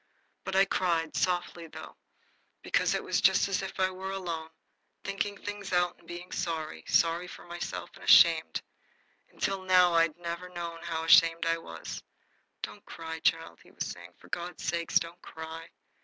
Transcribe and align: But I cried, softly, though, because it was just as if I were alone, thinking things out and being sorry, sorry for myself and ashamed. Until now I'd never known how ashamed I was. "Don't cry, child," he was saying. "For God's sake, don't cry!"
But 0.43 0.55
I 0.55 0.65
cried, 0.65 1.15
softly, 1.15 1.67
though, 1.67 1.95
because 2.63 2.95
it 2.95 3.03
was 3.03 3.21
just 3.21 3.47
as 3.47 3.61
if 3.61 3.79
I 3.79 3.91
were 3.91 4.09
alone, 4.09 4.49
thinking 5.03 5.37
things 5.37 5.71
out 5.71 5.99
and 5.99 6.07
being 6.07 6.31
sorry, 6.31 6.83
sorry 6.87 7.27
for 7.27 7.45
myself 7.45 7.91
and 7.93 8.03
ashamed. 8.03 8.63
Until 9.29 9.61
now 9.61 9.93
I'd 9.93 10.17
never 10.17 10.49
known 10.49 10.81
how 10.81 11.03
ashamed 11.03 11.45
I 11.45 11.59
was. 11.59 12.01
"Don't 12.63 12.83
cry, 12.83 13.19
child," 13.19 13.59
he 13.61 13.69
was 13.69 13.85
saying. 13.85 14.15
"For 14.17 14.27
God's 14.29 14.63
sake, 14.63 14.91
don't 14.95 15.21
cry!" 15.21 15.69